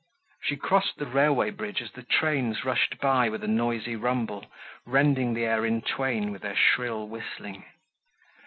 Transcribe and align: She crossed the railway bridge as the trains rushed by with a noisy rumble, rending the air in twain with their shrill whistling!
She 0.41 0.55
crossed 0.57 0.97
the 0.97 1.05
railway 1.05 1.51
bridge 1.51 1.79
as 1.79 1.91
the 1.91 2.01
trains 2.01 2.65
rushed 2.65 2.97
by 2.97 3.29
with 3.29 3.43
a 3.43 3.47
noisy 3.47 3.95
rumble, 3.95 4.47
rending 4.83 5.35
the 5.35 5.45
air 5.45 5.63
in 5.63 5.83
twain 5.83 6.31
with 6.31 6.41
their 6.41 6.57
shrill 6.57 7.07
whistling! 7.07 7.65